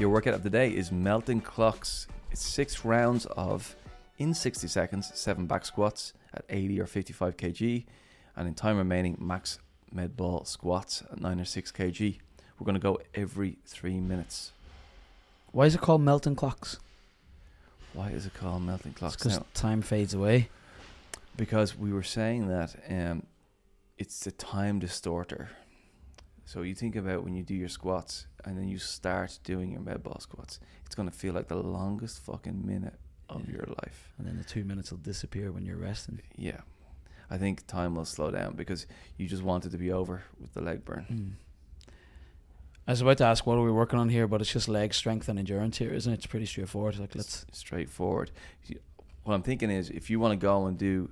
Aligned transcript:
Your 0.00 0.08
workout 0.08 0.32
of 0.32 0.42
the 0.42 0.48
day 0.48 0.70
is 0.70 0.90
melting 0.90 1.42
clocks. 1.42 2.06
It's 2.30 2.40
six 2.40 2.86
rounds 2.86 3.26
of 3.26 3.76
in 4.16 4.32
60 4.32 4.66
seconds, 4.66 5.12
seven 5.14 5.44
back 5.44 5.66
squats 5.66 6.14
at 6.32 6.42
80 6.48 6.80
or 6.80 6.86
55 6.86 7.36
kg, 7.36 7.84
and 8.34 8.48
in 8.48 8.54
time 8.54 8.78
remaining, 8.78 9.18
max 9.20 9.58
med 9.92 10.16
ball 10.16 10.46
squats 10.46 11.02
at 11.12 11.20
9 11.20 11.40
or 11.40 11.44
6 11.44 11.72
kg. 11.72 12.16
We're 12.58 12.64
going 12.64 12.76
to 12.76 12.80
go 12.80 12.98
every 13.14 13.58
three 13.66 14.00
minutes. 14.00 14.52
Why 15.52 15.66
is 15.66 15.74
it 15.74 15.82
called 15.82 16.00
melting 16.00 16.34
clocks? 16.34 16.78
Why 17.92 18.08
is 18.08 18.24
it 18.24 18.32
called 18.32 18.62
melting 18.62 18.94
clocks? 18.94 19.16
Because 19.16 19.38
time 19.52 19.82
fades 19.82 20.14
away. 20.14 20.48
because 21.36 21.76
we 21.76 21.92
were 21.92 22.02
saying 22.02 22.48
that 22.48 22.74
um, 22.88 23.24
it's 23.98 24.20
the 24.20 24.32
time 24.32 24.78
distorter. 24.78 25.50
So 26.44 26.62
you 26.62 26.74
think 26.74 26.96
about 26.96 27.22
when 27.24 27.34
you 27.34 27.42
do 27.44 27.54
your 27.54 27.68
squats 27.68 28.26
and 28.44 28.56
then 28.58 28.68
you 28.68 28.78
start 28.78 29.38
doing 29.44 29.70
your 29.72 29.80
med 29.80 30.02
ball 30.02 30.18
squats, 30.20 30.58
it's 30.86 30.94
going 30.94 31.08
to 31.08 31.14
feel 31.16 31.32
like 31.34 31.48
the 31.48 31.56
longest 31.56 32.24
fucking 32.24 32.66
minute 32.66 32.98
of 33.28 33.46
Yeah. 33.48 33.56
your 33.56 33.66
life. 33.82 34.12
And 34.18 34.26
then 34.26 34.36
the 34.36 34.44
two 34.44 34.64
minutes 34.64 34.90
will 34.90 34.98
disappear 34.98 35.52
when 35.52 35.64
you're 35.64 35.76
resting. 35.76 36.20
Yeah. 36.36 36.60
I 37.30 37.38
think 37.38 37.66
time 37.68 37.94
will 37.94 38.04
slow 38.04 38.32
down 38.32 38.54
because 38.56 38.86
you 39.16 39.28
just 39.28 39.44
want 39.44 39.64
it 39.64 39.70
to 39.70 39.78
be 39.78 39.92
over 39.92 40.24
with 40.40 40.52
the 40.54 40.60
leg 40.60 40.84
burn. 40.84 41.06
Mm. 41.08 41.92
I 42.88 42.92
was 42.92 43.00
about 43.02 43.18
to 43.18 43.24
ask 43.24 43.46
what 43.46 43.56
are 43.56 43.62
we 43.62 43.70
working 43.70 44.00
on 44.00 44.08
here, 44.08 44.26
but 44.26 44.40
it's 44.40 44.52
just 44.52 44.68
leg 44.68 44.92
strength 44.92 45.28
and 45.28 45.38
endurance 45.38 45.78
here, 45.78 45.90
isn't 45.92 46.12
it? 46.12 46.16
It's 46.16 46.26
pretty 46.26 46.46
straightforward. 46.46 46.98
Like 46.98 47.14
let's 47.14 47.44
It's 47.48 47.58
straightforward. 47.58 48.32
What 49.22 49.34
I'm 49.34 49.42
thinking 49.42 49.70
is 49.70 49.90
if 49.90 50.10
you 50.10 50.18
want 50.18 50.32
to 50.32 50.36
go 50.44 50.66
and 50.66 50.76
do 50.76 51.10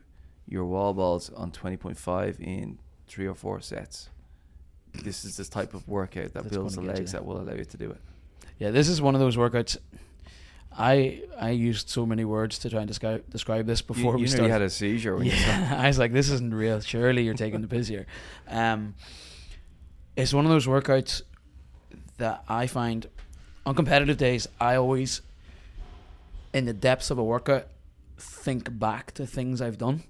your 0.49 0.65
wall 0.65 0.93
balls 0.95 1.31
on 1.31 1.53
20.5 1.53 2.41
in 2.41 2.79
three 3.07 3.27
or 3.27 3.35
four 3.35 3.61
sets, 3.61 4.09
this 4.93 5.25
is 5.25 5.37
this 5.37 5.49
type 5.49 5.75
of 5.75 5.87
workout 5.89 6.33
that 6.35 6.45
That's 6.45 6.49
builds 6.49 6.77
the 6.77 6.83
legs 6.83 7.13
that 7.13 7.25
will 7.25 7.41
allow 7.41 7.55
you 7.55 7.65
to 7.65 7.77
do 7.77 7.91
it. 7.91 8.01
Yeah, 8.59 8.71
this 8.71 8.89
is 8.89 9.01
one 9.01 9.15
of 9.15 9.21
those 9.21 9.37
workouts. 9.37 9.77
I 10.77 11.23
I 11.39 11.51
used 11.51 11.89
so 11.89 12.05
many 12.07 12.25
words 12.25 12.59
to 12.61 12.71
try 12.71 12.81
and 12.81 12.89
describe 12.89 13.29
describe 13.31 13.67
this 13.67 13.83
before 13.83 14.13
you, 14.13 14.17
we 14.17 14.21
you 14.23 14.29
started. 14.29 14.43
nearly 14.49 14.53
had 14.53 14.63
a 14.63 14.71
seizure 14.71 15.17
when 15.17 15.27
you 15.27 15.33
started. 15.33 15.63
yeah, 15.63 15.77
I 15.83 15.87
was 15.89 15.99
like, 15.99 16.13
this 16.13 16.31
isn't 16.31 16.55
real. 16.55 16.81
Surely 16.81 17.23
you're 17.23 17.35
taking 17.35 17.63
the 17.63 17.69
piss 17.69 17.89
here. 17.89 18.07
Um, 18.49 18.95
it's 20.17 20.33
one 20.35 20.45
of 20.45 20.51
those 20.51 20.67
workouts 20.67 21.23
that 22.19 22.45
I 22.49 22.67
find 22.67 23.07
on 23.65 23.75
competitive 23.75 24.17
days. 24.19 24.49
I 24.61 24.75
always, 24.77 25.23
in 26.53 26.65
the 26.65 26.73
depths 26.73 27.11
of 27.11 27.19
a 27.19 27.25
workout, 27.25 27.69
think 28.17 28.79
back 28.79 29.13
to 29.13 29.27
things 29.27 29.61
I've 29.63 29.79
done. 29.79 30.03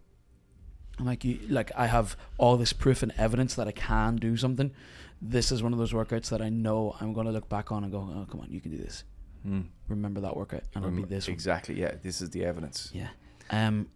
I'm 0.99 1.07
like 1.07 1.25
you, 1.25 1.39
like 1.49 1.71
I 1.77 1.87
have 1.87 2.17
all 2.39 2.57
this 2.57 2.73
proof 2.73 3.03
and 3.03 3.13
evidence 3.17 3.55
that 3.55 3.69
I 3.69 3.73
can 3.73 4.17
do 4.17 4.37
something. 4.37 4.73
This 5.21 5.51
is 5.53 5.63
one 5.63 5.73
of 5.73 5.79
those 5.79 5.93
workouts 5.93 6.29
that 6.31 6.41
I 6.41 6.49
know 6.49 6.97
I'm 7.01 7.13
going 7.13 7.27
to 7.27 7.33
look 7.33 7.49
back 7.49 7.73
on 7.73 7.83
and 7.83 7.93
go, 7.93 7.99
oh, 7.99 8.27
come 8.31 8.41
on, 8.41 8.51
you 8.51 8.61
can 8.61 8.71
do 8.71 8.79
this. 8.79 9.05
Mm. 9.47 9.67
Remember 9.89 10.21
that 10.21 10.37
workout, 10.37 10.63
and 10.75 10.85
it'll 10.85 10.95
be 10.95 11.03
Rem- 11.03 11.11
this 11.11 11.27
one. 11.29 11.35
Exactly. 11.35 11.79
Yeah, 11.81 11.95
this 12.03 12.21
is 12.21 12.31
the 12.31 12.45
evidence. 12.45 12.91
Yeah. 12.93 13.09
Um. 13.51 13.89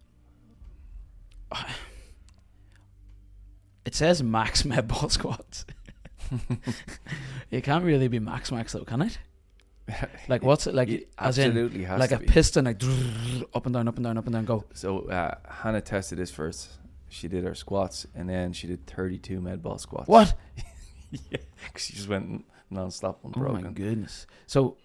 It 3.84 3.96
says 3.96 4.22
max 4.22 4.64
med 4.64 4.86
ball 4.86 5.08
squats. 5.08 5.66
it 7.50 7.62
can't 7.64 7.84
really 7.84 8.08
be 8.08 8.20
max 8.20 8.52
max 8.52 8.72
though, 8.72 8.84
can 8.84 9.02
it? 9.02 9.18
Like 10.28 10.44
what's 10.44 10.68
it 10.68 10.74
like? 10.74 10.88
It 10.88 11.08
as 11.18 11.38
in 11.38 11.48
absolutely 11.48 11.84
has 11.84 11.98
like 11.98 12.12
a 12.12 12.18
be. 12.18 12.26
piston, 12.26 12.64
like 12.64 12.80
up 13.52 13.66
and 13.66 13.74
down, 13.74 13.88
up 13.88 13.96
and 13.96 14.04
down, 14.04 14.16
up 14.16 14.26
and 14.26 14.32
down, 14.32 14.44
go. 14.44 14.64
So 14.72 15.00
uh, 15.08 15.34
Hannah 15.48 15.80
tested 15.80 16.18
this 16.18 16.30
first. 16.30 16.70
She 17.12 17.28
did 17.28 17.44
her 17.44 17.54
squats 17.54 18.06
and 18.14 18.28
then 18.28 18.52
she 18.52 18.66
did 18.66 18.86
32 18.86 19.40
med 19.40 19.62
ball 19.62 19.78
squats. 19.78 20.08
What? 20.08 20.34
yeah, 21.10 21.38
'cause 21.72 21.82
she 21.84 21.92
just 21.92 22.08
went 22.08 22.44
non-stop 22.70 23.20
Oh 23.22 23.26
unbroken. 23.28 23.64
my 23.64 23.70
goodness. 23.70 24.26
So. 24.46 24.76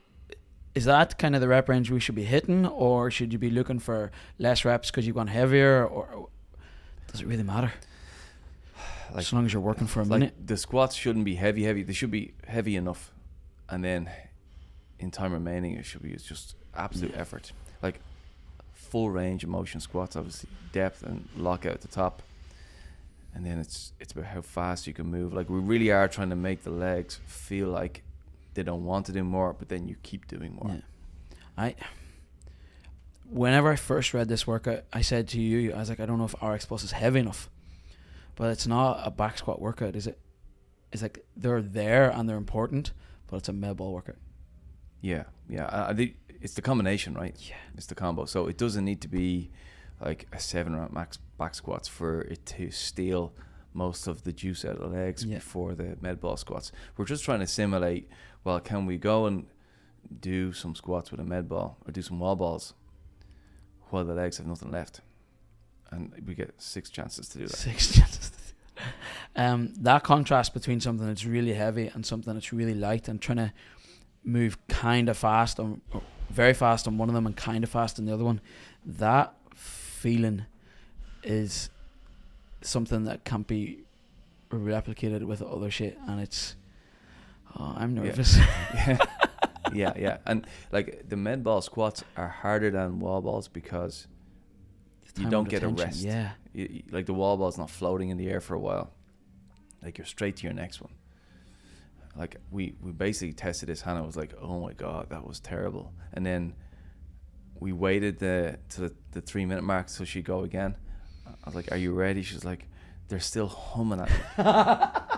Is 0.75 0.85
that 0.85 1.17
kind 1.17 1.33
of 1.33 1.41
the 1.41 1.47
rep 1.47 1.67
range 1.69 1.89
we 1.89 1.99
should 1.99 2.13
be 2.13 2.23
hitting, 2.23 2.67
or 2.67 3.09
should 3.09 3.33
you 3.33 3.39
be 3.39 3.49
looking 3.49 3.79
for 3.79 4.11
less 4.37 4.63
reps 4.63 4.91
because 4.91 5.07
you've 5.07 5.15
gone 5.15 5.25
heavier, 5.25 5.83
or 5.83 6.29
does 7.11 7.21
it 7.21 7.25
really 7.27 7.41
matter? 7.41 7.71
Like- 9.09 9.19
as 9.21 9.33
long 9.33 9.45
as 9.47 9.53
you're 9.53 9.61
working 9.61 9.87
for 9.87 10.01
a 10.01 10.03
like 10.03 10.19
minute. 10.19 10.33
the 10.45 10.55
squats 10.57 10.93
shouldn't 10.95 11.25
be 11.25 11.33
heavy, 11.35 11.63
heavy. 11.63 11.81
They 11.81 11.93
should 11.93 12.11
be 12.11 12.33
heavy 12.45 12.75
enough, 12.75 13.11
and 13.69 13.83
then 13.83 14.09
in 14.99 15.09
time 15.09 15.31
remaining, 15.33 15.73
it 15.75 15.85
should 15.85 16.03
be 16.03 16.11
just 16.15 16.55
absolute 16.75 17.13
Yeah. 17.13 17.21
effort. 17.21 17.53
Like 17.81 17.99
full 18.89 19.09
range 19.09 19.43
of 19.43 19.49
motion 19.49 19.79
squats, 19.79 20.15
obviously 20.15 20.49
depth 20.71 21.03
and 21.03 21.27
lockout 21.35 21.73
at 21.73 21.81
the 21.81 21.87
top, 21.87 22.21
and 23.33 23.45
then 23.45 23.59
it's 23.59 23.93
it's 23.99 24.13
about 24.13 24.25
how 24.25 24.41
fast 24.41 24.87
you 24.87 24.93
can 24.93 25.07
move. 25.07 25.33
Like 25.33 25.49
we 25.49 25.59
really 25.59 25.91
are 25.91 26.07
trying 26.07 26.29
to 26.29 26.35
make 26.35 26.63
the 26.63 26.71
legs 26.71 27.19
feel 27.25 27.67
like 27.67 28.03
they 28.53 28.63
don't 28.63 28.85
want 28.85 29.05
to 29.07 29.11
do 29.11 29.23
more, 29.23 29.53
but 29.53 29.69
then 29.69 29.87
you 29.87 29.95
keep 30.03 30.27
doing 30.27 30.55
more. 30.55 30.75
Yeah. 30.75 30.81
I 31.57 31.75
whenever 33.29 33.71
I 33.71 33.75
first 33.75 34.13
read 34.13 34.27
this 34.27 34.47
workout, 34.47 34.83
I 34.93 35.01
said 35.01 35.27
to 35.29 35.41
you, 35.41 35.73
I 35.73 35.77
was 35.79 35.89
like, 35.89 35.99
I 35.99 36.05
don't 36.05 36.17
know 36.17 36.25
if 36.25 36.35
RX 36.41 36.65
Plus 36.65 36.83
is 36.83 36.91
heavy 36.91 37.19
enough. 37.19 37.49
But 38.35 38.51
it's 38.51 38.67
not 38.67 39.01
a 39.03 39.11
back 39.11 39.37
squat 39.37 39.59
workout, 39.59 39.95
is 39.95 40.07
it? 40.07 40.19
It's 40.91 41.01
like 41.01 41.25
they're 41.35 41.61
there 41.61 42.09
and 42.09 42.29
they're 42.29 42.37
important, 42.37 42.91
but 43.27 43.37
it's 43.37 43.49
a 43.49 43.53
med 43.53 43.77
ball 43.77 43.93
workout. 43.93 44.17
Yeah, 45.01 45.23
yeah. 45.49 45.65
I, 45.65 45.89
I 45.89 45.93
think 45.93 46.15
it's 46.41 46.53
the 46.53 46.61
combination, 46.61 47.13
right? 47.13 47.35
Yeah. 47.39 47.55
It's 47.75 47.87
the 47.87 47.95
combo. 47.95 48.25
So 48.25 48.47
it 48.47 48.57
doesn't 48.57 48.85
need 48.85 49.01
to 49.01 49.07
be 49.07 49.49
like 49.99 50.27
a 50.31 50.39
seven 50.39 50.75
round 50.75 50.93
max 50.93 51.17
back 51.37 51.55
squats 51.55 51.87
for 51.87 52.21
it 52.21 52.45
to 52.45 52.71
steal 52.71 53.33
most 53.73 54.07
of 54.07 54.23
the 54.23 54.31
juice 54.31 54.65
out 54.65 54.77
of 54.77 54.91
the 54.91 54.97
legs 54.97 55.23
Yeah. 55.23 55.35
before 55.35 55.75
the 55.75 55.97
med 56.01 56.19
ball 56.19 56.37
squats. 56.37 56.71
We're 56.95 57.05
just 57.05 57.23
trying 57.23 57.39
to 57.41 57.47
simulate. 57.47 58.09
Well, 58.43 58.59
can 58.59 58.85
we 58.85 58.97
go 58.97 59.25
and 59.25 59.45
do 60.21 60.53
some 60.53 60.73
squats 60.75 61.11
with 61.11 61.19
a 61.19 61.23
med 61.23 61.49
ball 61.49 61.77
or 61.85 61.91
do 61.91 62.01
some 62.01 62.19
wall 62.19 62.35
balls 62.35 62.73
while 63.89 64.05
the 64.05 64.13
legs 64.13 64.37
have 64.37 64.47
nothing 64.47 64.71
left, 64.71 65.01
and 65.91 66.11
we 66.25 66.33
get 66.35 66.53
six 66.57 66.89
chances 66.89 67.27
to 67.29 67.37
do 67.39 67.47
that. 67.47 67.55
Six 67.57 67.93
chances. 67.95 68.31
um, 69.35 69.73
that 69.79 70.03
contrast 70.03 70.53
between 70.53 70.79
something 70.79 71.07
that's 71.07 71.25
really 71.25 71.53
heavy 71.53 71.87
and 71.93 72.05
something 72.05 72.33
that's 72.33 72.51
really 72.53 72.73
light 72.73 73.07
and 73.07 73.21
trying 73.21 73.37
to 73.37 73.53
move 74.23 74.57
kind 74.67 75.07
of 75.09 75.17
fast 75.17 75.59
on, 75.59 75.81
very 76.29 76.53
fast 76.53 76.87
on 76.87 76.97
one 76.97 77.09
of 77.09 77.15
them 77.15 77.25
and 77.25 77.35
kind 77.35 77.63
of 77.63 77.69
fast 77.69 77.99
on 77.99 78.05
the 78.05 78.13
other 78.13 78.23
one, 78.23 78.41
that 78.85 79.33
feeling 79.55 80.45
is 81.23 81.69
something 82.61 83.03
that 83.05 83.23
can't 83.23 83.47
be 83.47 83.79
replicated 84.51 85.23
with 85.23 85.41
other 85.41 85.69
shit, 85.71 85.97
and 86.07 86.19
it's. 86.21 86.55
Oh, 87.59 87.73
I'm 87.75 87.95
nervous. 87.95 88.37
yeah, 88.73 88.97
yeah, 89.73 89.93
yeah. 89.97 90.17
And 90.25 90.45
like 90.71 91.09
the 91.09 91.15
med 91.17 91.43
ball 91.43 91.61
squats 91.61 92.03
are 92.15 92.27
harder 92.27 92.69
than 92.69 92.99
wall 92.99 93.21
balls 93.21 93.47
because 93.47 94.07
you 95.17 95.29
don't 95.29 95.49
get 95.49 95.63
a 95.63 95.67
rest. 95.69 96.01
Yeah. 96.01 96.31
you- 96.53 96.83
like 96.91 97.05
the 97.07 97.13
wall 97.13 97.35
ball's 97.37 97.57
not 97.57 97.69
floating 97.69 98.09
in 98.09 98.17
the 98.17 98.29
air 98.29 98.41
for 98.41 98.53
a 98.53 98.59
while. 98.59 98.91
Like 99.81 99.97
you're 99.97 100.05
straight 100.05 100.35
to 100.37 100.43
your 100.43 100.53
next 100.53 100.81
one. 100.81 100.91
Like 102.17 102.37
we 102.51 102.73
we 102.81 102.91
basically 102.91 103.33
tested 103.33 103.69
this. 103.69 103.81
Hannah 103.81 104.03
was 104.03 104.15
like, 104.17 104.33
"Oh 104.41 104.59
my 104.61 104.73
god, 104.73 105.09
that 105.09 105.25
was 105.27 105.39
terrible." 105.39 105.93
And 106.13 106.25
then 106.25 106.53
we 107.59 107.71
waited 107.73 108.19
the 108.19 108.57
to 108.69 108.81
the, 108.81 108.95
the 109.11 109.21
three 109.21 109.45
minute 109.45 109.63
mark 109.63 109.89
so 109.89 110.03
she'd 110.03 110.25
go 110.25 110.41
again. 110.43 110.75
I 111.27 111.31
was 111.45 111.55
like, 111.55 111.71
"Are 111.71 111.77
you 111.77 111.93
ready?" 111.93 112.23
She's 112.23 112.43
like, 112.45 112.65
"They're 113.07 113.19
still 113.19 113.47
humming 113.47 114.01
at 114.01 114.09
me." 114.09 115.03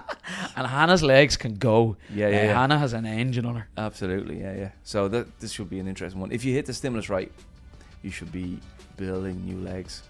And 0.56 0.68
Hannah's 0.68 1.02
legs 1.02 1.38
can 1.38 1.56
go. 1.56 1.98
Yeah, 2.14 2.28
Uh, 2.28 2.30
yeah, 2.30 2.44
yeah. 2.46 2.54
Hannah 2.54 2.78
has 2.78 2.94
an 2.94 3.06
engine 3.06 3.46
on 3.46 3.56
her. 3.56 3.68
Absolutely, 3.78 4.40
yeah, 4.42 4.54
yeah. 4.56 4.72
So 4.84 5.08
that 5.08 5.40
this 5.40 5.52
should 5.52 5.70
be 5.70 5.80
an 5.80 5.88
interesting 5.88 6.22
one. 6.22 6.32
If 6.32 6.46
you 6.46 6.54
hit 6.54 6.66
the 6.68 6.74
stimulus 6.74 7.10
right, 7.10 7.32
you 8.04 8.12
should 8.12 8.32
be 8.32 8.60
building 8.96 9.44
new 9.44 9.58
legs. 9.58 10.04